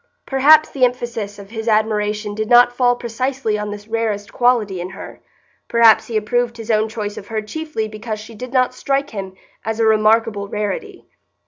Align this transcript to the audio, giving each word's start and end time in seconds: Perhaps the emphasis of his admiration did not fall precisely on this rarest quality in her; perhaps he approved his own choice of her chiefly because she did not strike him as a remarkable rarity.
Perhaps 0.25 0.71
the 0.71 0.83
emphasis 0.83 1.37
of 1.37 1.51
his 1.51 1.67
admiration 1.67 2.33
did 2.33 2.49
not 2.49 2.73
fall 2.75 2.95
precisely 2.95 3.55
on 3.59 3.69
this 3.69 3.87
rarest 3.87 4.33
quality 4.33 4.81
in 4.81 4.89
her; 4.89 5.21
perhaps 5.67 6.07
he 6.07 6.17
approved 6.17 6.57
his 6.57 6.71
own 6.71 6.89
choice 6.89 7.17
of 7.17 7.27
her 7.27 7.39
chiefly 7.39 7.87
because 7.87 8.19
she 8.19 8.33
did 8.33 8.51
not 8.51 8.73
strike 8.73 9.11
him 9.11 9.35
as 9.63 9.79
a 9.79 9.85
remarkable 9.85 10.47
rarity. 10.47 11.07